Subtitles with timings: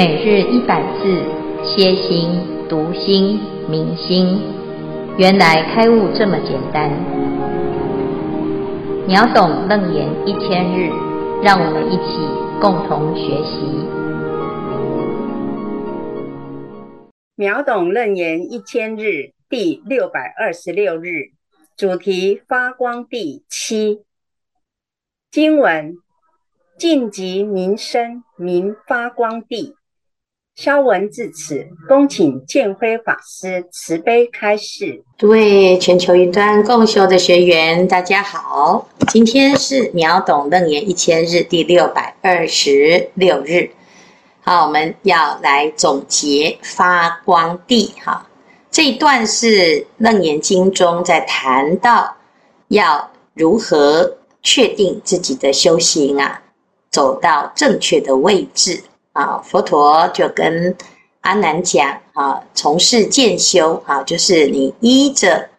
[0.00, 1.22] 每日一百字，
[1.62, 2.30] 歇心、
[2.70, 4.40] 读心、明心，
[5.18, 6.90] 原来开悟这么简单。
[9.06, 10.88] 秒懂楞严一千日，
[11.42, 12.16] 让我们一起
[12.62, 13.60] 共同学习。
[17.34, 21.32] 秒懂楞严一千日第六百二十六日，
[21.76, 24.00] 主题发光地七。
[25.30, 25.98] 经文：
[26.78, 29.74] 净极明生，名发光地。
[30.56, 35.02] 消文至此，恭请建辉法师慈悲开示。
[35.16, 43.70] 诸位全球云端共修的学员，大家好，今天是秒懂楞严一千日第六百二十六日。
[44.42, 47.94] 好，我们要来总结发光地。
[48.04, 48.28] 哈，
[48.70, 52.16] 这一段是楞严经中在谈到
[52.68, 56.42] 要如何确定自己的修行啊，
[56.90, 58.82] 走到正确的位置。
[59.20, 60.74] 啊，佛陀就跟
[61.20, 65.50] 阿难讲啊，从事渐修啊，就是你依着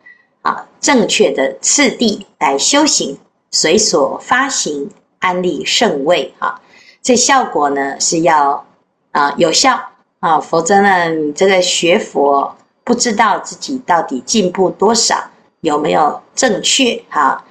[0.41, 3.19] 啊正确的次第来修行，
[3.51, 6.59] 随所发行安立圣位啊，
[7.03, 8.65] 这效果呢是要
[9.11, 9.79] 啊有效
[10.21, 15.25] 啊，否则呢你这个学佛不知道自己到底进步多少，
[15.59, 17.45] 有没有正确哈？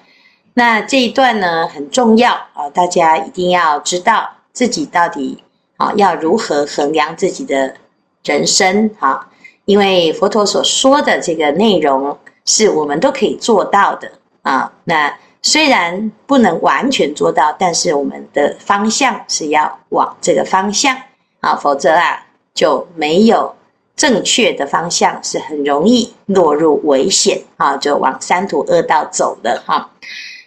[0.55, 5.45] 那这一段呢很重要啊，大家一定要知道自己到底。
[5.81, 7.75] 啊，要如何衡量自己的
[8.23, 8.91] 人生？
[8.99, 9.31] 哈，
[9.65, 14.71] 因为佛陀所说的这个内容是我们都可以做到的啊。
[14.85, 20.95] 那虽然不能完全做到，但是我们的方向是要往这个方向
[21.41, 23.55] 啊，否则啊就没有
[23.97, 29.91] 正确的方向，是很容易落入危险啊，就往三途恶道走的哈。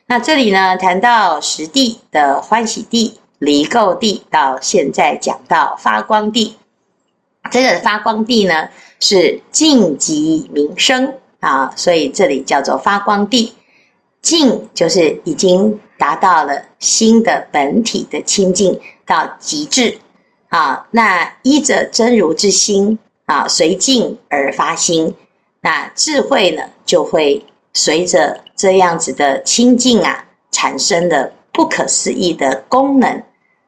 [0.06, 3.20] 那这里呢，谈到十地的欢喜地。
[3.44, 6.55] 离垢地到现在讲到发光地，
[7.52, 13.54] 这个发光地呢是净极明生啊，所以这里叫做发光地。
[14.21, 19.98] 净就是已经达到了心的本体的清净到极致
[20.48, 25.14] 啊，那依着真如之心啊，随境而发心，
[25.60, 33.21] 那智慧呢就会随着这样子的清净啊，产生了不可思议的功能。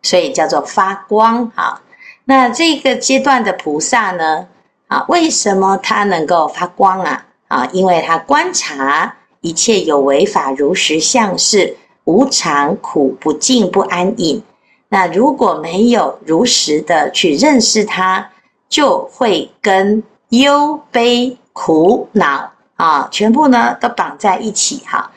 [0.05, 1.81] 所以叫做发光哈，
[2.25, 4.47] 那这个阶段的菩萨呢，
[4.87, 7.25] 啊，为什么他能够发光啊？
[7.47, 14.43] 啊，因为他观察一切有为法如实相是无常、苦、不净、不安隐。
[14.89, 18.29] 那如果没有如实的去认识它，
[18.69, 25.11] 就会跟忧悲苦恼啊，全部呢都绑在一起哈。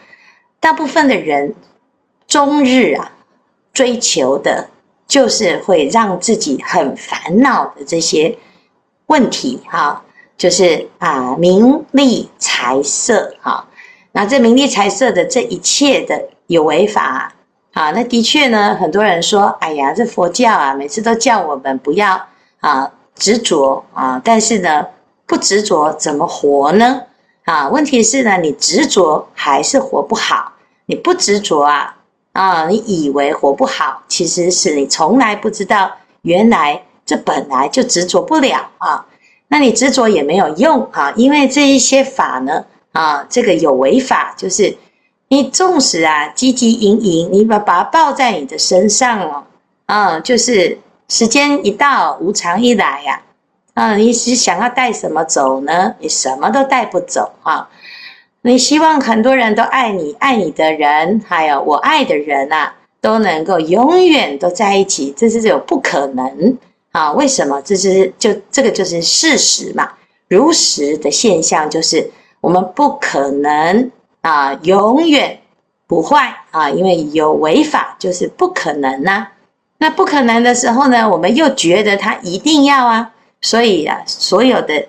[0.60, 1.54] 大部分的人
[2.26, 3.12] 终日啊
[3.74, 4.70] 追求的。
[5.08, 8.38] 就是会让自己很烦恼的这些
[9.06, 10.04] 问题哈，
[10.36, 13.66] 就是啊名利财色哈，
[14.12, 17.32] 那这名利财色的这一切的有违法
[17.72, 22.26] 啊，那的确呢，很多人说，哎呀，这佛教啊，每次都叫我们不要
[22.60, 24.86] 啊执着啊，但是呢，
[25.26, 27.02] 不执着怎么活呢？
[27.44, 30.52] 啊，问题是呢，你执着还是活不好，
[30.84, 31.94] 你不执着啊。
[32.38, 35.90] 啊，你以为活不好，其实是你从来不知道，
[36.22, 39.04] 原来这本来就执着不了啊。
[39.48, 44.78] 那你执着也没有用啊，因为这一些法呢，啊，这个有为法，就是
[45.26, 49.42] 你纵使啊汲汲营营，你把把它抱在你的身上哦，
[49.86, 50.78] 啊，就是
[51.08, 53.20] 时间一到，无常一来呀，
[53.74, 55.92] 啊，你是想要带什么走呢？
[55.98, 57.68] 你什么都带不走啊。
[58.42, 66.56] 你希望很多人都爱你，爱你的人，还有我爱的人啊，都能够永远都在一起，这是有不可能
[66.92, 67.12] 啊？
[67.12, 67.60] 为什么？
[67.62, 69.90] 这是就这个就是事实嘛，
[70.28, 72.08] 如实的现象就是
[72.40, 73.90] 我们不可能
[74.20, 75.40] 啊，永远
[75.88, 79.26] 不坏啊，因为有违法就是不可能呐、
[79.78, 83.10] 那不可能的时候呢，我们又觉得他一定要啊，
[83.40, 84.86] 所以啊，所有的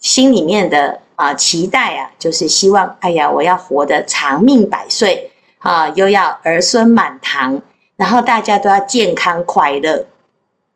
[0.00, 1.00] 心里面的。
[1.18, 7.60] 啊，期待啊，就是希望，哎呀，我要活得长命百岁啊，又要儿孙满堂，
[7.96, 10.06] 然后大家都要健康快乐，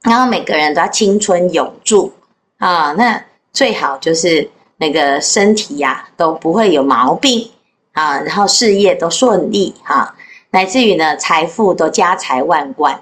[0.03, 2.13] 然后每个人都要青春永驻
[2.59, 3.23] 啊，那
[3.53, 7.49] 最好就是那个身体呀、都不会有毛病
[7.93, 10.13] 啊，然后事业都顺利啊，
[10.51, 13.01] 乃至于呢财富都家财万贯，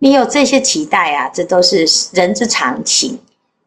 [0.00, 3.18] 你有这些期待啊，这都是人之常情，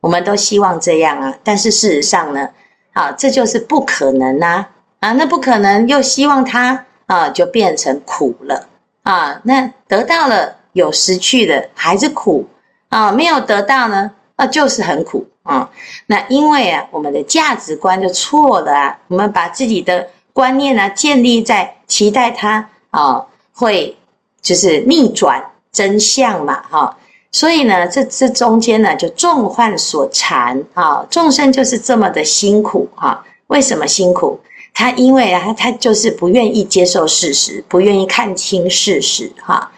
[0.01, 2.47] 我们都希望这样啊，但是事实上呢？
[2.95, 4.65] 啊，这就是不可能呐！
[5.01, 8.69] 啊，那不可能，又希望它啊，就变成苦了
[9.03, 9.37] 啊。
[9.43, 12.47] 那得到了有失去的还是苦
[12.87, 15.69] 啊，没有得到呢那就是很苦啊。
[16.07, 23.97] 那因为啊，我们的价值观就错了啊，我们把自己的观念呢、啊、建立在期待它啊会
[24.41, 26.97] 就是逆转真相嘛哈。
[27.35, 33.21] 所以呢，这这中间呢就众患所缠啊，众生就是这么的辛苦啊。
[33.47, 34.39] 为什么辛苦？
[34.73, 39.69] 他因为啊，他就是不愿意接受事实，不愿意看清事实哈。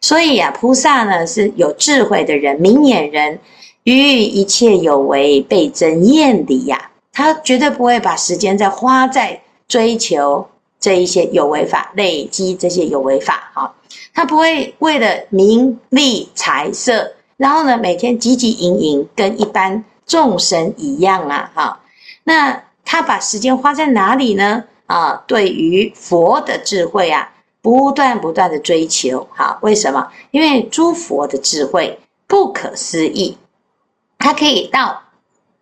[0.00, 3.40] 所以啊，菩萨呢是有智慧的人，明眼人，
[3.82, 6.92] 于一切有为倍增厌离呀。
[7.12, 10.46] 他绝对不会把时间再花在追求
[10.78, 13.74] 这一些有为法，累积这些有为法哈。
[14.14, 21.80] 他不会为了名利财色，然后呢每天汲汲营营，跟一般众生一样啊哈。
[22.24, 24.64] 那他把时间花在哪里呢？
[24.86, 27.32] 啊，对于佛的智慧啊。
[27.62, 30.08] 不断不断的追求，哈，为什么？
[30.30, 33.36] 因为诸佛的智慧不可思议，
[34.18, 35.02] 它可以到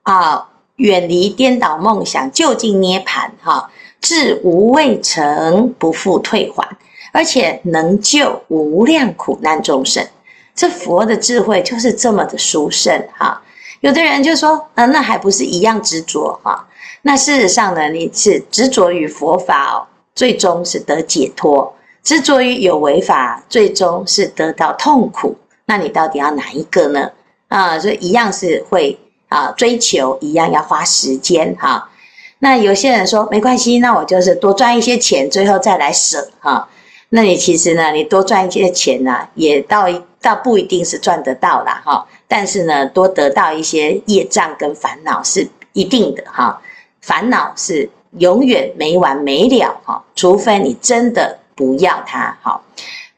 [0.02, 3.68] 啊远离颠倒梦想，究竟涅槃，哈，
[4.00, 6.78] 至无畏成，不复退还，
[7.18, 10.06] 而且能救无量苦难众生。
[10.54, 13.42] 这佛的智慧就是这么的殊胜，哈。
[13.80, 16.68] 有的人就说，啊，那还不是一样执着，哈。
[17.02, 21.74] 那事实上呢，你是执着于佛法，最终是得解脱。
[22.04, 25.36] 执着于有为法，最终是得到痛苦。
[25.66, 27.10] 那你到底要哪一个呢？
[27.48, 28.96] 啊，所以一样是会
[29.28, 31.90] 啊追求，一样要花时间哈、
[32.38, 36.68] 那有些人说没关系，那我就是多赚一些钱，最后再来舍哈、
[37.10, 39.86] 那你其实呢，你多赚一些钱呢、也倒
[40.20, 46.60] 倒不一定是赚得到啦哈、但是呢，多得到一些业障跟烦恼是一定的哈、
[47.00, 47.88] 烦恼是
[48.18, 51.38] 永远没完没了哈、除非你真的。
[51.58, 52.62] 不要它好，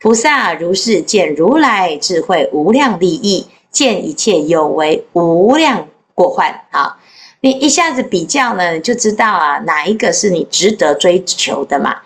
[0.01, 6.63] 菩萨如是见如来智慧无量利益，见一切有为无量过患。
[6.71, 6.97] 好，
[7.43, 11.99] 你一下子比较呢，就知道啊，哪一个是你值得追求的嘛？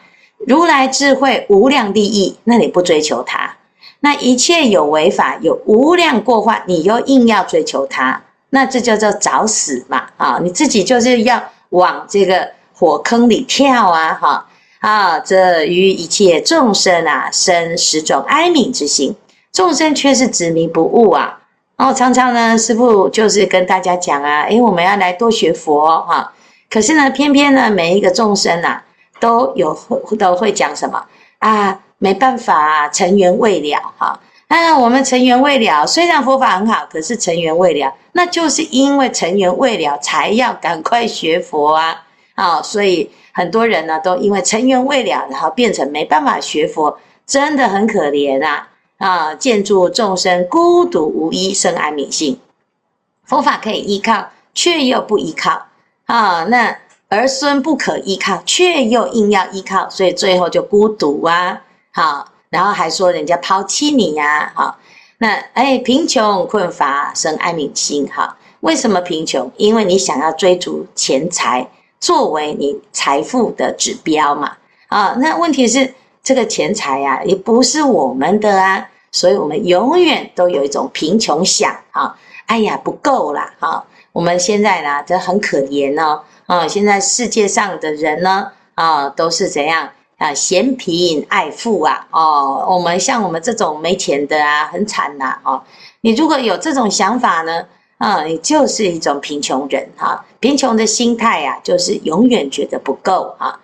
[0.46, 3.56] 如来智慧无量利益，那你不追求它；
[4.00, 10.06] 那一切有为法有无量过患，你又硬要追求它，那这叫做找死嘛！
[10.16, 14.14] 啊，你自己就是要往这个火坑里跳啊！
[14.14, 14.46] 哈。
[14.80, 19.16] 啊，这于一切众生啊，生十种哀悯之心，
[19.50, 21.40] 众生却是执迷不悟啊。
[21.78, 26.32] 然后常常呢，师父就是跟大家讲啊，诶，我们要来多学佛哈、啊。
[26.68, 28.84] 可是呢，偏偏呢，每一个众生啊，
[29.24, 29.74] 都有
[30.18, 31.02] 都会讲什么
[31.38, 31.80] 啊？
[31.98, 34.20] 没办法、啊，成缘未了哈。
[34.48, 42.04] 啊，我们尘缘未了，虽然佛法很好，可是尘缘未了，那就是因为尘缘未了，才要赶快学佛啊。
[42.34, 43.10] 啊，所以。
[43.36, 48.68] 很多人呢，都因为尘缘未了，然后变成没办法学佛，真的很可怜啊！
[48.98, 52.38] 啊，见诸众生孤独无依，生哀悯心。
[53.24, 55.66] 佛法可以依靠，却又不依靠
[56.06, 56.44] 啊！
[56.44, 56.76] 那
[57.14, 61.62] 儿孙不可依靠，却又硬要依靠，所以最后就孤独啊！
[61.92, 64.52] 好，然后还说人家抛弃你呀！
[64.54, 64.78] 好，
[65.18, 68.06] 那哎，贫穷困乏，生哀悯心。
[68.06, 69.50] 哈，为什么贫穷？
[69.56, 71.68] 因为你想要追逐钱财。
[72.00, 74.58] 作为你财富的指标嘛，
[74.88, 83.82] 啊，那问题是这个钱财呀，也不是我们的啊，所以我们永远都有一种贫穷想啊，哎呀，不够啦，啊，
[84.14, 95.60] 我们现在呢，这很可怜哦，啊，现在世界上的人呢，啊，都是怎样啊，嫌贫爱富啊，哦，我们像我们这种没钱的啊，很惨呐，哦，
[96.02, 97.66] 你如果有这种想法呢？
[97.98, 103.58] 啊，你就是一种贫穷人哈，贫穷的心态呀，就是永远觉得不够哈。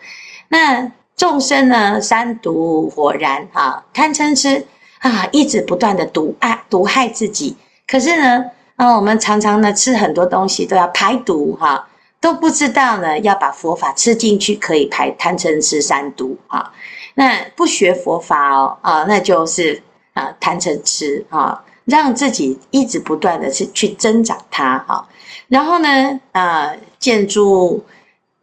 [0.49, 4.66] 那众生呢，三毒火燃哈，贪嗔痴
[4.99, 7.57] 啊，一直不断的毒害毒害自己。
[7.87, 8.45] 可是呢，
[8.80, 11.87] 那，我们常常呢吃很多东西都要排毒哈，
[12.18, 16.72] 都不知道呢要把佛法吃进去可以排贪嗔痴三毒哈。
[17.14, 19.82] 那不学佛法哦，啊，那就是
[20.14, 21.62] 啊贪嗔痴啊。
[21.87, 25.08] 让自己一直不断的去去增长它哈，
[25.49, 27.84] 然后呢，啊，见诸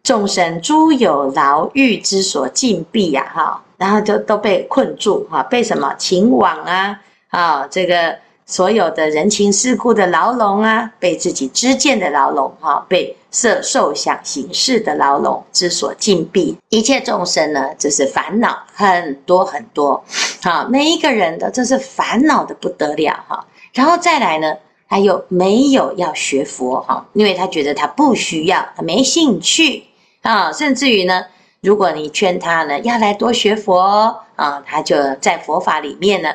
[0.04, 8.18] 众生诸有牢狱之所禁闭呀哈，然后就都被困住哈，被什么情网啊啊，这个
[8.50, 16.58] 所有的人情世故的牢笼啊，被自己知见的牢笼哈，被色受想行识的牢笼之所禁闭。
[16.70, 20.02] 一切众生呢，就是烦恼很多很多。
[20.42, 24.56] 好，每一个人的这是烦恼的不得了哈，然后再来呢，
[24.88, 29.84] 他又没有要学佛哈，因为他觉得他不需要，他没兴趣
[30.22, 31.26] 啊，甚至于呢，
[31.60, 36.30] 如果你劝他呢要来多学佛啊，他就在佛法里面呢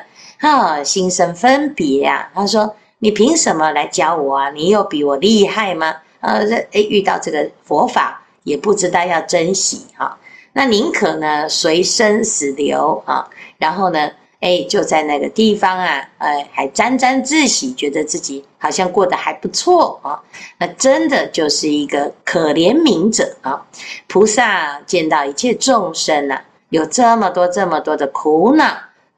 [0.49, 4.49] 啊心生分别啊，他说你凭什么来教我啊？
[4.51, 5.95] 你有比我厉害吗？
[6.19, 10.17] 呃，这诶，遇到这个佛法也不知道要珍惜哈。
[10.53, 20.21] 那宁可呢随生死流啊，然后呢，哎，就在那个地方啊，呃，还沾沾自喜，觉得自己好像过得还不错啊。
[20.57, 23.65] 那真的就是一个可怜悯者啊。
[24.07, 28.65] 菩萨见到一切众生呐，有这么多这么多的苦恼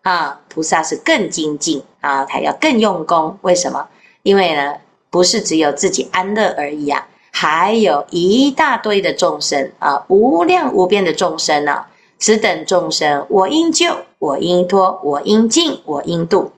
[0.06, 3.36] 啊，菩萨是更精进啊，他要更用功。
[3.42, 3.88] 为什么？
[4.22, 4.76] 因为呢，
[5.10, 7.08] 不是只有自己安乐而已啊。
[7.32, 16.52] 还有一大堆的众生啊，无量无边的众生啊，此等众生，我应救，我应托，我应净，我应度。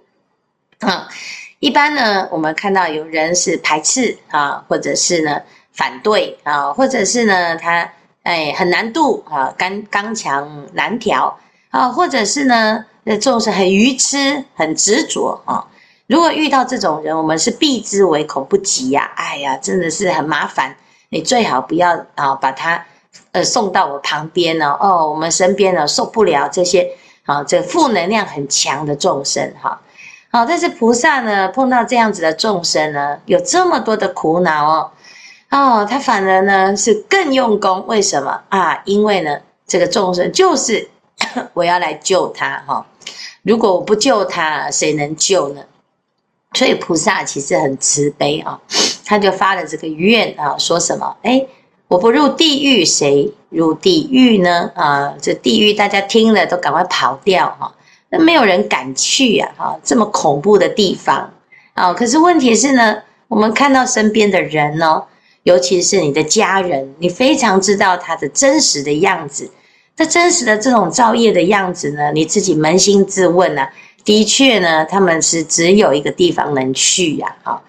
[0.80, 1.08] 啊，
[1.60, 7.90] 一般呢，我们看到有人是排斥啊，或者是呢反对啊，或者是呢他
[8.24, 11.40] 哎很难度啊，刚刚强难调
[11.78, 12.84] 啊，或者是呢
[13.22, 15.68] 众生很愚痴，很执着啊。
[16.08, 19.12] 如果遇到这种人，我们是避之唯恐不及呀！
[19.16, 20.76] 哎呀，真的是很麻烦。
[21.10, 22.84] 你最好不要啊，把他
[23.32, 24.76] 呃送到我旁边呢。
[24.80, 26.90] 哦，我们身边呢受不了这些
[27.28, 29.80] 啊，这负能量很强的众生哈。
[30.32, 34.92] 好，但是菩萨呢碰到这样子的众生呢，有这么多的苦恼哦，
[35.52, 37.86] 哦，他反而呢是更用功。
[37.86, 38.82] 为什么啊？
[38.86, 40.90] 因为呢这个众生就是
[41.54, 42.86] 我要来救他哈。
[43.44, 45.62] 如果我不救他，谁能救呢？
[46.54, 48.60] 所以菩萨其实很慈悲啊，
[49.06, 51.16] 他就发了这个愿啊，说什么？
[51.22, 51.46] 哎，
[51.88, 54.72] 我不入地狱，谁入地狱呢？
[54.76, 57.76] 啊，这地狱大家听了都赶快跑掉哈，
[58.10, 61.32] 那没有人敢去呀，哈，这么恐怖的地方
[61.74, 61.94] 啊。
[61.94, 65.04] 可是问题是呢，我们看到身边的人呢，
[65.44, 69.52] 尤其是你的家人，你非常知道他的真实的样子，
[69.98, 73.68] 他真实的这种造业的样子呢，你自己扪心自问呐。
[74.06, 77.62] 的确呢，他们是只有一个地方能去呀，哈，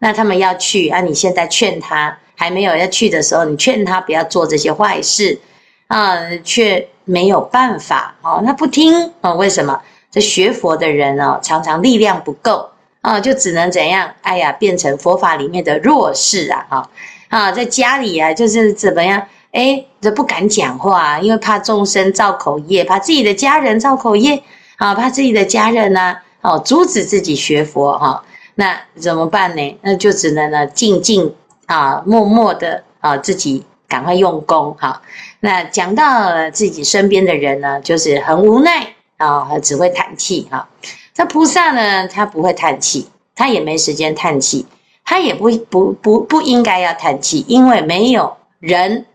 [0.00, 5.40] 那他们要去啊，你现在劝他还没有要去的时候，你劝他不要做这些坏事
[5.86, 9.80] 啊，却没有办法哦，他不听啊，为什么？
[10.10, 12.68] 这学佛的人哦，常常力量不够
[13.00, 14.12] 啊，就只能怎样？
[14.20, 16.90] 哎呀，变成佛法里面的弱势啊，哈
[17.28, 19.26] 啊，在家里啊，就是怎么样？
[19.56, 24.42] 哎，这不敢讲话，因为怕众生造口业，怕自己的家人造口业。
[24.76, 28.22] 啊，怕自己的家人呢，哦，阻止自己学佛哈，
[28.56, 29.78] 那怎么办呢？
[29.80, 31.34] 那就只能呢，静静
[31.64, 35.00] 啊，默默的啊，自己赶快用功哈。
[35.40, 38.86] 那讲到自己身边的人呢，就是很无奈
[39.16, 40.68] 啊，只会叹气哈。
[41.14, 44.66] 这菩萨呢，他不会叹气，他也没时间叹气，
[45.06, 49.06] 他也不不不不应该要叹气，因为没有人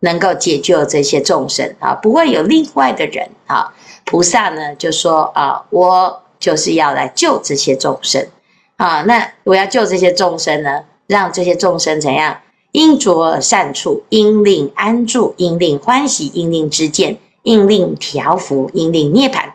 [0.00, 3.72] 能够解救这些众生啊，不会有另外的人啊。
[4.04, 8.28] 菩萨呢就说啊，我就是要来救这些众生
[8.76, 9.02] 啊。
[9.02, 12.40] 那我要救这些众生呢，让这些众生怎样？
[12.72, 19.50] 应着善处，应令安住，应令欢喜，应令知见，应令调伏，应令涅槃。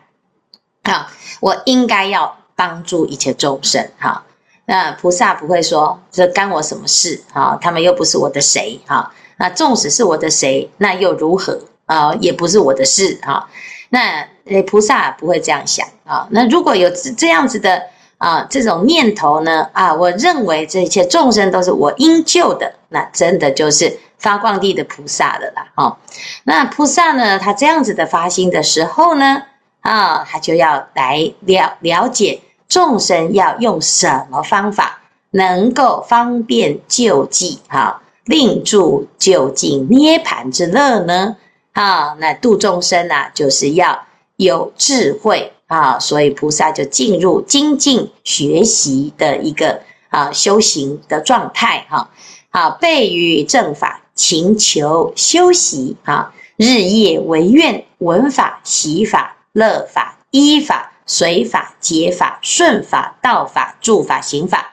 [0.84, 1.10] 啊，
[1.40, 3.90] 我应该要帮助一切众生。
[3.98, 4.26] 哈，
[4.66, 7.24] 那菩萨不会说这干我什么事？
[7.32, 8.82] 哈，他们又不是我的谁？
[8.86, 11.60] 哈，那纵使是我的谁，那又如何？
[11.86, 13.20] 啊，也不是我的事。
[13.22, 13.48] 哈。
[13.90, 16.28] 那诶，菩萨不会这样想啊。
[16.32, 17.82] 那如果有这这样子的
[18.18, 25.68] 啊这种念头呢啊，我认为这一切众生都是我应救的，那真的就是发光地的菩萨的啦。
[25.76, 25.98] 哦，
[26.44, 29.44] 那菩萨呢，他这样子的发心的时候呢，
[29.82, 35.00] 啊，他就要来了了解众生要用什么方法
[35.30, 41.38] 能够方便救济哈，令住究竟涅槃之乐呢？
[41.74, 52.10] 啊，那度众生啊，就是要有智慧啊，所以菩萨就进入精进学习的一个啊修行的状态哈。
[52.50, 64.72] 好，备于正法，勤求修习啊，日夜为愿闻法、习法、乐法、依法、随法、解法、顺法、道法、住法、行法。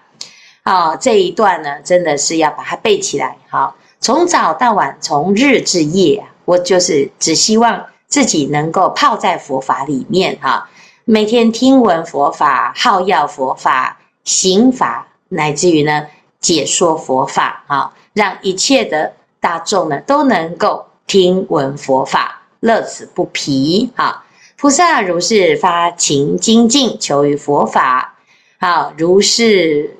[0.62, 3.36] 啊，这一段呢，真的是要把它背起来。
[3.48, 6.24] 好，从早到晚，从日至夜。
[6.44, 10.68] 我就是只希望自己能够泡在佛法里面哈，
[11.04, 16.08] 每天听闻佛法，好乐佛法，行法，乃至于呢
[16.40, 24.24] 解说佛法啊，让一切的大众呢都能够听闻佛法，乐此不疲啊。
[24.56, 28.16] 菩萨如是发勤精进，求于佛法，
[28.58, 29.96] 好如是。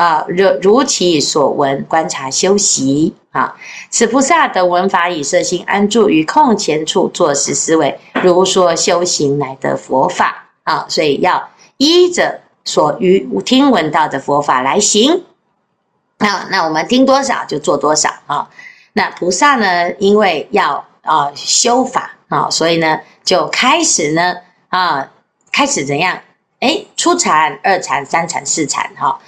[0.00, 3.54] 啊，如如其所闻，观察修习啊。
[3.90, 10.86] 此菩萨得闻法以色心安住于空前处，作是思维，如说修行，乃得佛法啊。
[10.88, 15.22] 所以要依着所于听闻到的佛法来行。
[16.16, 18.48] 那那我们听多少就做多少啊。
[18.94, 24.36] 那菩萨呢，因为要啊修法啊，所以呢就开始呢
[24.70, 25.10] 啊
[25.52, 26.18] 开始怎样？
[26.60, 29.20] 哎，初禅、二禅、三禅、四禅哈。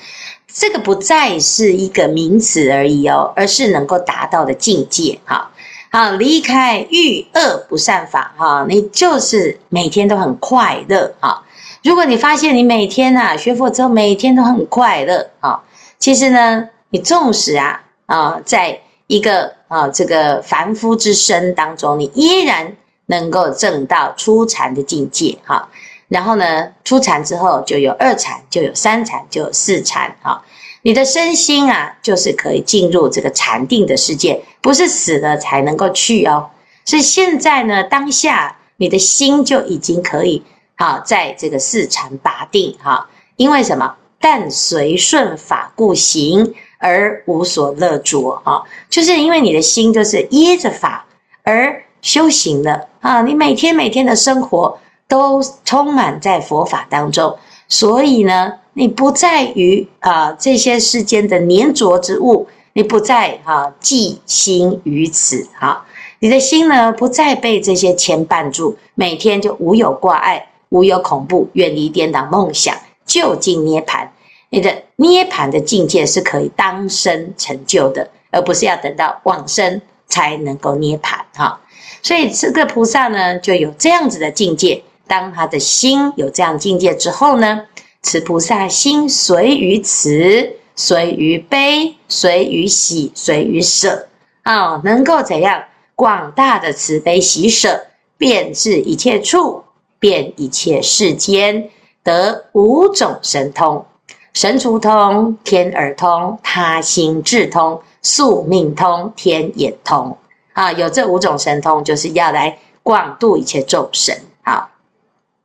[0.54, 5.50] 这个不再是一个名词而已哦，而是能够达到的境界哈。
[5.90, 11.42] 好，离开欲恶不善法哈，你就是每天都很快乐哈。
[11.82, 15.62] 如果你发现你每天呐学佛之后每天都很快乐啊，
[15.98, 22.74] 其实呢，你纵使啊啊，在一个啊这个凡夫之身当中，你依然
[23.06, 25.68] 能够证到初禅的境界哈。
[26.12, 30.42] 然后呢，初禅之后就有二禅，就有三禅，就有四禅啊。
[30.82, 36.50] 你的身心啊，就是可以进入这个禅定的世界，不是死了才能够去哦。
[36.84, 40.42] 是现在呢，当下你的心就已经可以
[40.74, 43.08] 啊，在这个四禅八定哈。
[43.36, 43.94] 因为什么？
[44.20, 48.60] 但随顺法故行，而无所乐着啊。
[48.90, 51.06] 就是因为你的心就是依着法
[51.42, 53.22] 而修行的啊。
[53.22, 54.78] 你每天每天的生活。
[55.12, 57.36] 都充满在佛法当中，
[57.68, 65.84] 所以呢，你不在于啊这些世间的粘着之物，你不在啊寄心于此啊，
[66.20, 74.08] 你的心呢不再被这些牵绊住，每天就无有挂碍，无有恐怖，远离颠倒梦想，究竟涅槃。
[74.48, 81.60] 你的涅槃的境界是可以当生成就的，而不是要等到往生才能够涅槃哈。
[82.02, 84.82] 所以这个菩萨呢，就有这样子的境界。
[85.06, 87.66] 当他的心有这样境界之后呢，
[88.00, 94.08] 此菩萨心随于慈，随于悲，随于喜，随于舍
[94.42, 99.62] 啊，能够怎样广大的慈悲喜舍，遍至一切处，
[99.98, 101.68] 遍一切世间，
[102.02, 103.84] 得五种神通：
[104.32, 110.16] 神足通、天耳通、他心智通、宿命通、天眼通
[110.54, 110.72] 啊。
[110.72, 114.16] 有这五种神通，就是要来广度一切众生。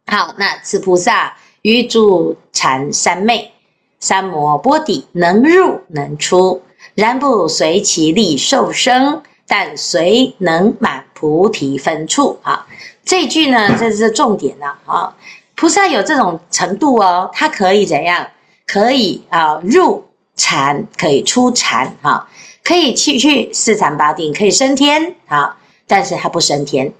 [0.08, 0.34] 好。
[0.38, 3.52] 那此菩萨于诸禅三昧、
[4.00, 6.64] 三摩钵底，能入能出，
[6.96, 12.40] 然不随其力受生，但随能满菩提分处。
[12.42, 12.66] 啊，
[13.06, 15.16] 这句呢，这是重点了啊。
[15.56, 18.28] 菩萨有这种程度哦，他可以怎样？
[18.68, 22.28] 可以啊，入禅，可以出禅，哈，
[22.64, 26.94] 可以去去四禅八定，可以升天，啊，但是他不升天。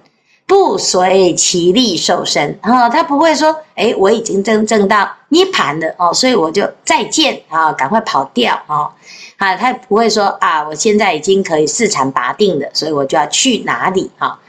[0.48, 8.90] 不随其力受身，哈，他不会说，诶，我已经证证到涅盘了哦，所以我就再见啊，赶快跑掉啊，
[9.36, 14.40] 啊，他不会说啊，我现在已经可以四禅拔定了，所以我就要去哪里哈？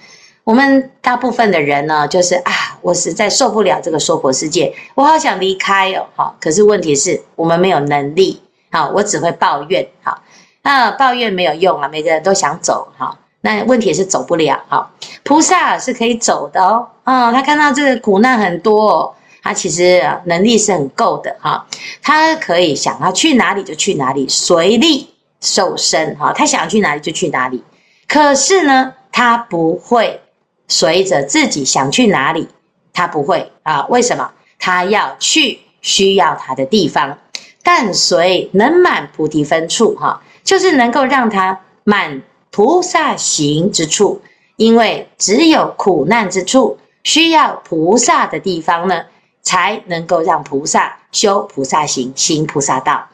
[0.45, 10.21] 我们大部分的人呢，就是啊，我实在受不了这个娑婆世界，我好想离开哦，哈，可是问题是我们没有能力，啊，我只会抱怨，哈，
[10.63, 13.19] 那抱怨没有用啊，每个人都想走，哈。
[13.41, 14.61] 那问题是走不了。
[14.67, 14.91] 哈，
[15.23, 21.35] 菩萨是可以走的哦，啊，他看到这个苦难很多哦，他其实能力是很够的。
[21.39, 21.65] 哈，
[22.01, 27.63] 他可以想要去哪里就去哪里，随力受身哈，他想去哪里就去哪里，
[28.07, 30.21] 可是呢，他不会
[30.67, 32.49] 随着自己想去哪里，
[32.93, 33.51] 他不会。
[33.63, 34.31] 啊，为什么？
[34.59, 37.17] 他要去需要他的地方，
[37.63, 42.21] 但随能满菩提分处哈，就是能够让他满。
[42.51, 44.21] 菩萨行之处，
[44.55, 49.03] 因为只有苦难之处，需要菩萨的地方呢，
[49.41, 53.07] 才能够让菩萨修菩萨行，行菩萨道。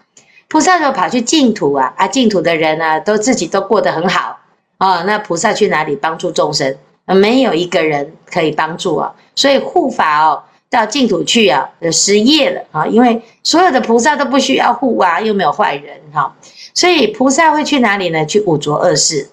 [0.47, 4.37] 菩萨就跑去净土啊，啊，净土的人呢、啊，都自己都过得很好
[4.77, 6.77] 啊、那菩萨去哪里帮助众生？
[7.05, 9.13] 没有一个人可以帮助啊。
[9.35, 12.85] 所以护法哦，到净土去啊，失业了啊。
[12.85, 16.35] 因为所有的菩萨都不需要护啊，又没有坏人哈。
[16.75, 18.25] 所以菩萨会去哪里呢？
[18.25, 19.29] 去五浊恶世，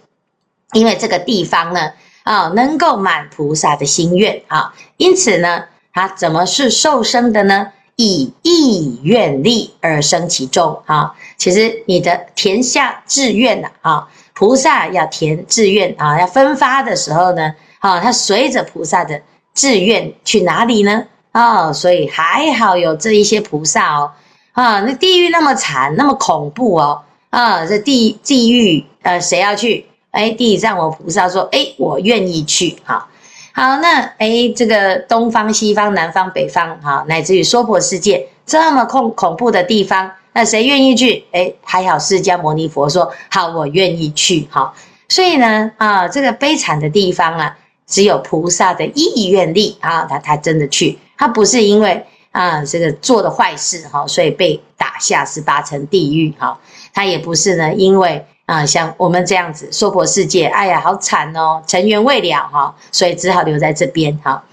[0.73, 4.73] 因为这个地方呢，啊，能够满菩萨的心愿啊。
[4.97, 7.73] 因此呢，他怎么是受生的呢？
[7.97, 11.13] 以意愿力而生其中啊。
[11.37, 19.21] 其实你的填下志愿呐，啊，菩萨要填志愿啊，要分发的时候呢，啊，他随着菩萨的
[19.53, 21.05] 志愿去哪里呢？
[21.33, 24.13] 啊，所以还好有这一些菩萨哦，
[24.53, 27.03] 啊，那地狱那么惨，那么恐怖哦。
[27.33, 29.87] 啊，这地地狱，呃，谁要去？
[30.11, 32.77] 哎，地藏王菩萨说，哎，我愿意去。
[32.85, 33.09] 哈，
[33.55, 41.25] 好，那哎，这个东方、西方、南方、北方，哈，乃至于娑婆世界这么恐恐怖的地方，那谁愿意去？
[41.33, 44.47] 哎，还好，释迦牟尼佛说，好，我愿意去。
[44.51, 44.75] 哈，
[45.09, 56.61] 所以呢，啊，这个悲惨的地方啊，只有菩萨的意愿力啊，他他真的去，他不是因为啊，这个做的坏事哈，所以被打下十八层地狱哈。
[56.93, 64.45] 他也不是呢，因为啊，像我们这样子娑婆世界，哎呀，好惨哦，尘缘未了哈，所以只好留在这边哈。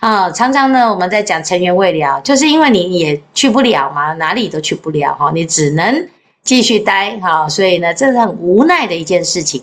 [0.00, 6.08] 啊，常常呢，我们在讲尘缘未了，就是因为你也去不了嘛，哪里都去不了哈，你只能
[6.44, 9.62] 继续待哈，所以呢，这是很无奈的一件事情。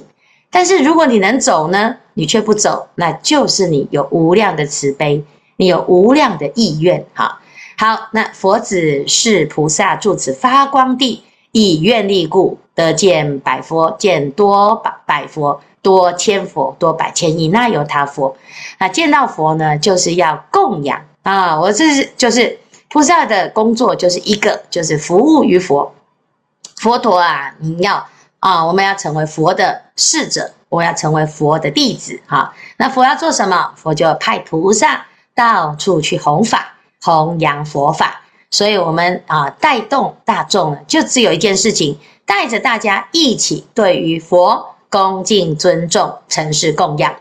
[0.52, 5.24] 但是如果你能走呢，你却不走，那就是你有无量的慈悲，
[5.58, 7.39] 你有无量的意愿哈。
[7.78, 11.24] 好，那佛子是菩萨住此发光地，
[11.58, 18.36] 以愿力故，得见百佛，见多百百佛，多千佛，多百千亿那由他佛。
[18.78, 21.58] 那见到佛呢，就是要供养啊！
[21.58, 25.96] 我这是就是菩萨的工作，就是一个就是服务于佛。
[26.76, 28.06] 佛陀啊，你要
[28.39, 32.54] 啊，我们要成为佛的侍者，我要成为佛的弟子哈。
[32.76, 33.72] 那佛要做什么？
[33.78, 36.74] 佛就派菩萨到处去弘法。
[37.02, 47.13] 弘扬佛法，所以我们啊带动大众呢，就只有一件事情，带着大家一起对于佛恭敬尊重、诚实供养。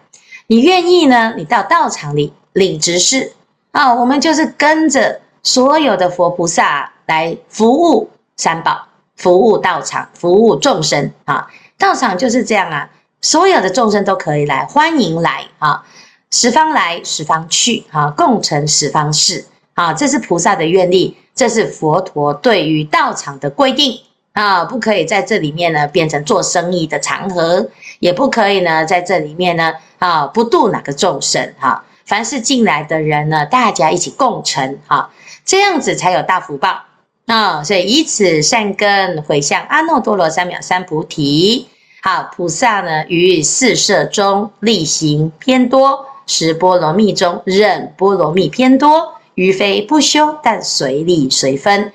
[0.46, 1.34] 你愿意呢？
[1.36, 3.32] 你到道场里领执事
[3.72, 11.48] 啊，我们就是跟着所有的佛菩萨来服务三宝、服务道场、服务众生啊。
[11.76, 12.88] 道场就是这样啊，
[13.20, 15.84] 所有的众生都可以来，欢迎来啊，
[16.30, 19.46] 十方来，十方去啊，共成十方事。
[19.74, 23.98] 啊，这是菩萨的愿力，这是佛陀对于道场的规定
[24.32, 31.84] 啊，不可以在这里面呢变成做生意的场合，也不可以呢在这里面呢啊不度哪个众生哈。
[32.06, 35.10] 凡是进来的人呢，大家一起共成哈，
[35.44, 36.82] 这样子才有大福报
[37.26, 37.64] 啊。
[37.64, 41.66] 所以以此善根回向阿耨多罗三藐三菩提。
[42.02, 49.14] 好，菩萨呢于四摄中力行偏多，十波罗蜜中忍波罗蜜偏多。
[49.34, 51.92] 于非不修，但随力随分。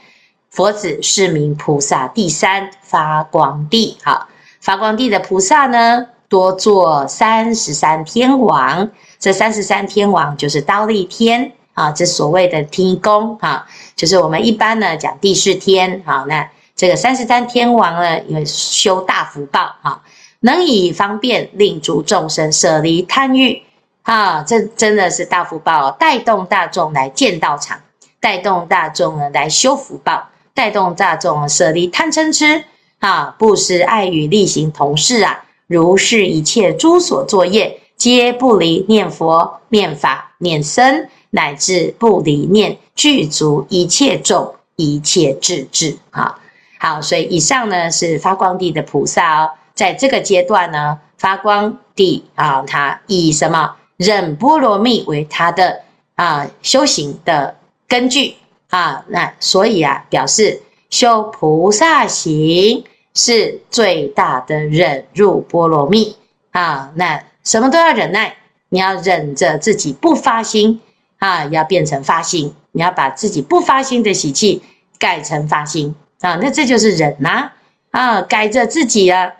[0.50, 3.98] 佛子是名菩萨第三发光地。
[4.04, 4.28] 好，
[4.60, 8.90] 发光地的菩萨呢，多做三十三天王。
[9.20, 16.02] 这三十三天王就是忉利天啊，这所谓的天宫啊，就是我们一般呢讲第四天。
[16.06, 20.02] 好，那这个三十三天王呢，因为修大福报，哈，
[20.40, 23.62] 能以方便令诸众生舍离贪欲。
[24.04, 27.80] 啊，这真的是大福报，带动大众来建道场，
[28.20, 32.64] 带动大众呢来修福报，带动大众舍离贪嗔痴
[33.00, 46.40] 啊，布施爱语力行同事啊，如是一切诸所作业，皆不离念佛、念法、念僧，乃至不离念具足一切众、一切智智啊。
[46.80, 53.76] 好，所以以上呢是发光地的菩萨哦，在这个阶段呢，发光地啊，他以什么？
[54.00, 55.82] 忍波罗蜜为他的
[56.16, 58.36] 啊修行的根据
[58.70, 66.16] 啊，那所以啊表示修菩萨行是最大的忍辱波罗蜜
[66.52, 66.94] 啊。
[66.96, 68.38] 那什么都要忍耐，
[68.70, 70.80] 你要忍着自己不发心
[71.18, 74.62] 啊，要变成发心，你要把自己不发心的习气
[74.98, 77.52] 改成发心啊，那这就是忍呐
[77.92, 79.34] 啊，改着自己啊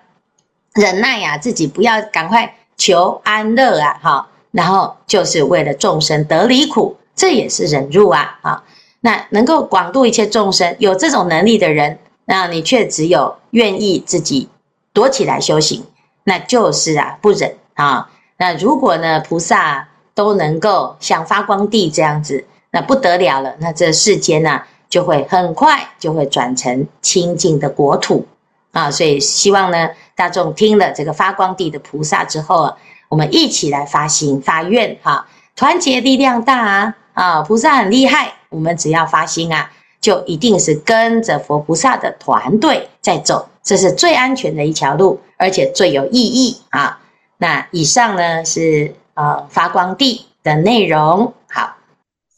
[0.74, 4.28] 忍耐呀、啊，自己不要赶快求安乐啊，哈。
[4.52, 8.64] 然后就是为了众生得离苦，这也是忍辱啊啊！
[9.02, 14.50] 那能够广度一切众生，有这种能力的人，那你却只有愿意自己
[14.92, 15.86] 躲起来修行，
[16.24, 18.10] 那就是啊不忍啊。
[18.38, 23.54] 那如果呢菩萨都能够像发光地这样子，那不得了了。
[23.60, 28.26] 那这世间呢、啊、就会很快就会转成清净的国土
[28.72, 28.90] 啊！
[28.90, 32.78] 所以希望呢大众听了这个发光地的菩萨之后啊。
[33.10, 36.98] 我们一起来发心发愿哈，团结力量大啊！
[37.14, 47.02] 啊，菩萨很厉害，我们只要发心啊，就一定是跟着佛菩萨的团队在走，这是最安全的一条路，而且最有意义啊！
[47.38, 51.34] 那以上呢是呃发光地的内容。
[51.50, 51.78] 好，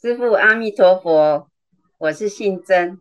[0.01, 1.47] 师父阿弥陀佛，
[1.97, 2.97] 我是信真，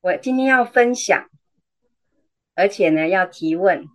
[0.00, 1.26] 我今天要分享，
[2.54, 3.86] 而且呢要提问。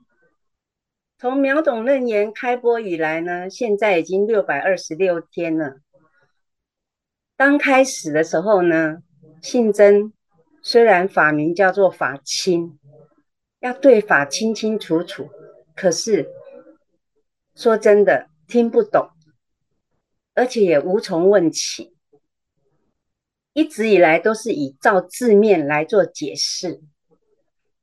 [1.23, 5.77] 从秒懂楞严开播以来呢，现在已经六百二十六天了。
[7.37, 8.97] 刚开始的时候呢，
[9.41, 10.11] 信真
[10.61, 12.77] 虽然法名叫做法清，
[13.61, 15.29] 要对法清清楚楚，
[15.73, 16.29] 可是
[17.55, 19.09] 说真的听不懂，
[20.33, 21.95] 而且也无从问起。
[23.53, 26.81] 一直以来都是以照字面来做解释。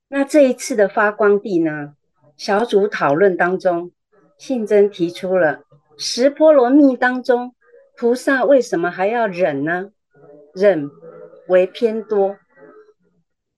[0.09, 1.96] 那这一次的发光地呢？
[2.40, 3.92] 小组讨论当中，
[4.38, 5.62] 信真提出了
[5.98, 7.55] 十波罗蜜当中，
[7.94, 9.92] 菩萨为什么还要忍呢？
[10.55, 10.90] 忍
[11.48, 12.38] 为偏多。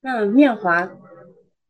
[0.01, 0.91] 那妙华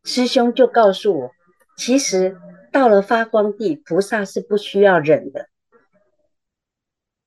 [0.03, 1.31] 师兄就告诉我，
[1.77, 2.39] 其实
[2.73, 5.51] 到了发光地，菩萨是不需要忍的。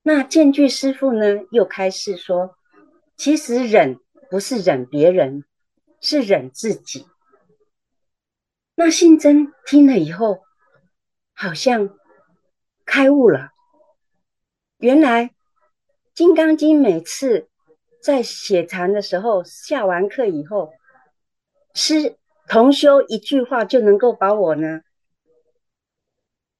[0.02, 2.58] 那见具师父呢，又开示说，
[3.16, 4.00] 其实忍
[4.32, 5.44] 不是忍别人，
[6.02, 7.06] 是忍自己。
[8.76, 10.44] 那信真听了以后，
[11.34, 11.98] 好像
[12.86, 13.52] 开悟了。
[14.78, 15.26] 原来
[16.14, 17.50] 《金刚经》每次
[18.02, 20.74] 在写禅的时候，下完课以后，
[21.74, 24.82] 师同修一句话就能够把我呢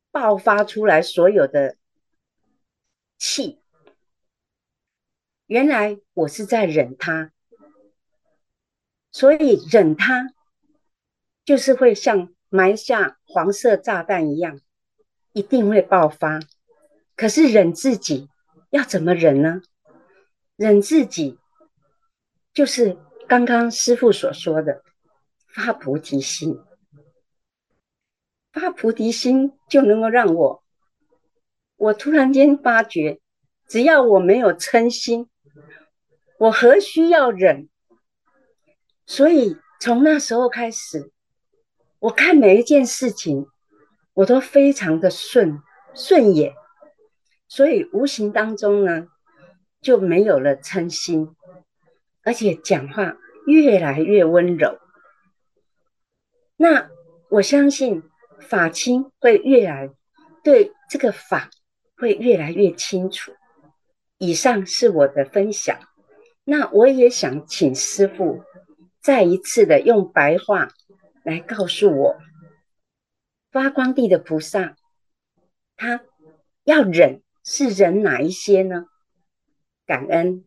[0.10, 1.76] 爆发出来所有的
[3.18, 3.60] 气。
[5.48, 7.34] 原来我是在忍他，
[9.12, 10.34] 所以忍他
[11.46, 14.60] 就是会像埋下黄色炸弹一样，
[15.32, 16.40] 一定会爆发。
[17.16, 18.28] 可是忍自己
[18.72, 19.62] 要怎么忍呢？
[20.58, 21.38] 忍自己
[22.54, 24.82] 就是刚刚师父所说的。
[25.48, 26.60] 发菩提心，
[28.52, 30.64] 发菩提心就能够让我，
[31.78, 33.22] 我突然间发觉，
[33.66, 35.30] 只要我没有嗔心，
[36.40, 37.70] 我何须要忍？
[39.06, 41.14] 所以从那时候开始，
[42.00, 43.48] 我看每一件事情，
[44.14, 45.62] 我都非常的顺
[45.94, 46.54] 顺眼，
[47.48, 49.08] 所以无形当中呢，
[49.82, 51.36] 就没有了嗔心，
[52.24, 54.80] 而且讲话越来越温柔。
[56.58, 56.90] 那
[57.30, 58.04] 我相信
[58.40, 59.90] 法亲会越来
[60.44, 61.50] 对这个法
[61.98, 63.34] 会越来越清楚。
[64.18, 65.78] 以上是我的分享。
[66.44, 68.44] 那我也想请师父
[69.02, 70.70] 再一次的用白话
[71.26, 72.16] 来告诉我，
[73.52, 74.76] 发光地的菩萨
[75.76, 76.02] 他
[76.64, 78.86] 要忍是忍哪一些呢？
[79.88, 80.44] 感恩。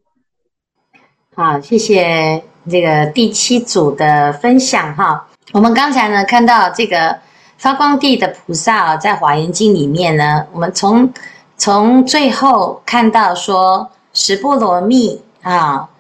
[1.35, 5.29] 好，谢谢这个第七组的分享哈。
[5.53, 7.19] 我们刚才呢看到这个
[7.57, 11.13] 发光地的菩萨，在《华严经》里面呢，我们从
[11.57, 15.91] 从最后看到说十波罗蜜啊，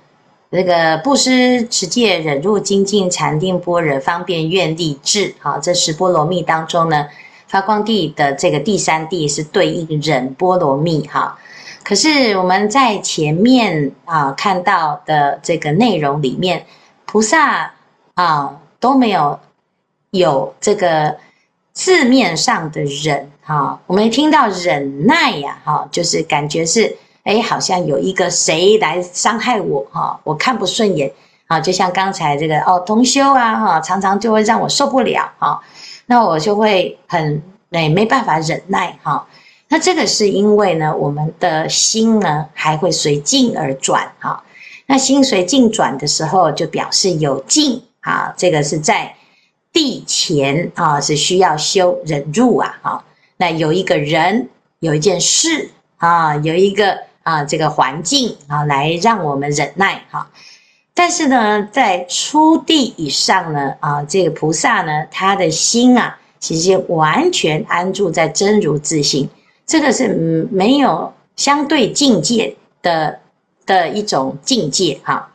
[0.51, 7.07] 那个布施、持戒、忍辱、精进、禅定、般若、方便、愿力、智啊，这十波罗蜜当中呢，
[7.47, 11.39] 发光地的这个第三地是对应忍波罗蜜哈。
[11.83, 16.67] 可是我们在前面啊看到的这个内容里面，
[17.05, 17.73] 菩萨
[18.15, 18.61] 啊。
[18.81, 19.41] 都没有
[20.13, 21.17] 有这个
[21.73, 26.97] 字面上的忍哈，我们听到忍耐呀哈，就是感觉是
[27.29, 31.13] 哎，好像有一个谁来伤害我哈，我看不顺眼
[31.47, 35.61] 啊，就像刚才这个哦同修啊哈，常常就会让我受不了哈，
[36.07, 39.29] 那我就会很哎没办法忍耐哈，
[39.69, 44.43] 那这个是因为呢，我们的心呢还会随境而转哈，
[44.87, 47.83] 那心随境转的时候，就表示有境。
[48.01, 49.15] 啊，这个是在
[49.71, 52.79] 地前啊，是需要修忍住啊。
[52.81, 53.05] 啊，
[53.37, 60.31] 那有一个人，有一件事啊，有一个啊，这个环境啊，来让我们忍耐哈、
[60.95, 69.29] 但是呢，在初地以上呢，啊，这个菩萨呢，他的心啊，其实完全安住在真如自性，
[69.67, 70.09] 这个是
[70.51, 73.21] 没有相对境界的
[73.67, 75.31] 的一种境界哈。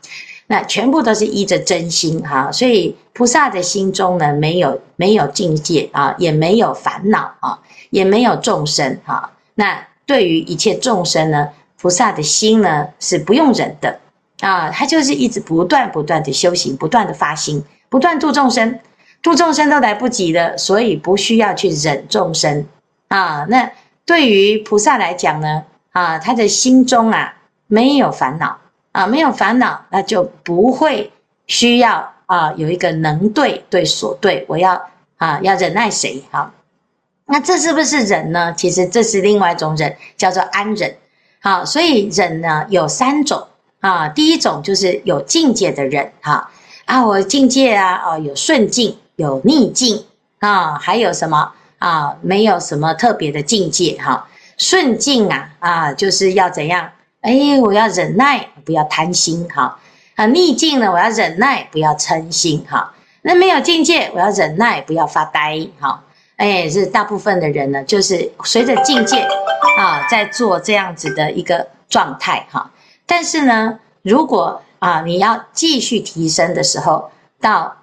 [0.48, 7.60] 那全部都是依着真心哈，所以菩萨的心中呢，没有没有境界啊，也没有烦恼啊，
[7.92, 9.32] 也没有众生哈。
[9.54, 11.50] 那对于一切众生呢，
[11.84, 14.00] 菩萨的心呢是不用忍的
[14.40, 18.80] 啊，他就是一直不断不断的修行，不断的发心，不断度众生，
[19.22, 22.66] 度众生都来不及的，所以不需要去忍众生
[23.10, 23.46] 啊。
[23.50, 23.70] 那
[24.06, 27.34] 对于菩萨来讲呢，啊，他的心中啊
[27.68, 28.58] 没有烦恼。
[28.94, 31.12] 啊，没有烦恼，那就不会
[31.48, 34.82] 需要啊有一个能对对所对，我要
[35.18, 36.54] 啊要忍耐谁哈？
[37.26, 38.54] 那这是不是忍呢？
[38.54, 40.96] 其实这是另外一种忍，叫做安忍。
[41.44, 43.46] 好，所以忍呢有三种
[43.82, 46.50] 啊，第一种就是有境界的忍哈
[46.86, 50.06] 啊，我境界啊哦有顺境有逆境
[50.40, 52.16] 啊，还有什么啊？
[52.22, 56.92] 没有什么特别的境界哈，顺境啊啊就是要怎样？
[57.20, 59.80] 哎，我要忍耐，不要贪心，哈
[60.16, 60.26] 啊！
[60.28, 62.94] 逆境呢，我要忍耐，不要嗔心，哈。
[63.22, 66.03] 那没有境界，我要忍耐，不要发呆，哈。
[66.38, 69.20] 哎，是大部分的人呢，就是随着境界
[69.78, 72.72] 啊，在做这样子的一个状态，哈。
[73.06, 77.76] 但是呢，如果啊，你要继续提升的时候，到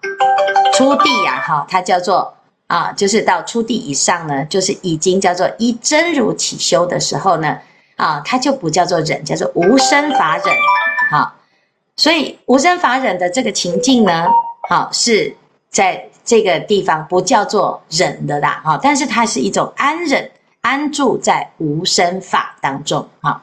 [0.74, 2.34] 初地呀，哈，它叫做
[2.66, 7.58] 啊，就是到初地以上呢，就是已经叫做依真如起修的时候呢。
[7.96, 10.46] 啊，它就不叫做忍，叫做无生法忍。
[11.10, 11.34] 好，
[11.96, 14.26] 所以无生法忍的这个情境呢，
[14.70, 15.36] 好是
[15.68, 20.30] 在这个地方不叫做忍的啦，哈，但是它是一种安忍，
[20.60, 23.42] 安住在无生法当中，哈。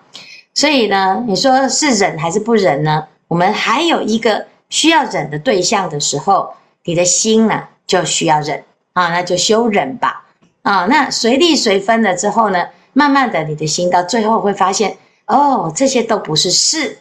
[0.53, 3.07] 所以呢，你说是忍还是不忍呢？
[3.27, 8.63] 我们还有一个需要忍的对象的时候，你的心呢就需要忍
[8.93, 10.25] 啊，那就修忍吧，
[10.61, 16.99] 啊，那随力随分了之后呢，慢慢的你的心到最后会发现，哦，这些都不是事。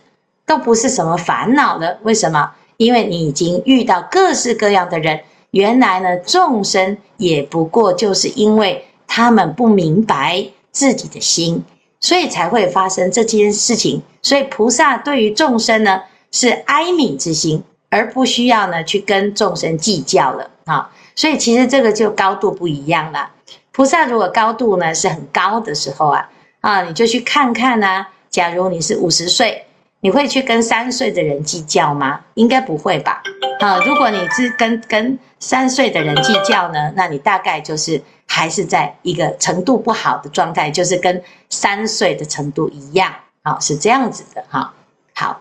[0.48, 2.52] 都不是什么烦恼的，为什么？
[2.76, 11.64] 因为你已经遇到各式各样的人，原来呢，众生也不过就是因为他们不明白自己的心，
[12.00, 14.02] 所以才会发生这件事情。
[14.22, 20.90] 所以菩萨对于众生呢，是哀悯之心，而不需要呢去跟众生计较了啊。
[21.14, 23.30] 所以其实这个就高度不一样了。
[23.72, 26.28] 菩萨如果高度呢是很高的时候啊，
[26.60, 28.08] 啊，你就去看看啊。
[28.30, 29.65] 假如你是五十岁。
[30.06, 32.20] 你会去跟三岁的人计较吗？
[32.34, 33.20] 应该不会吧。
[33.58, 43.12] 啊，如果你是跟跟三岁的人计较呢，那你大概就是还是在一个程度不好的状态，就是跟三岁的程度一样。
[43.42, 44.72] 啊，是这样子的哈。
[45.12, 45.40] 好，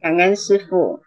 [0.00, 1.00] 感恩师傅。